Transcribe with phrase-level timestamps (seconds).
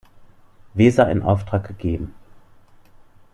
[0.73, 2.15] Weser in Auftrag gegeben.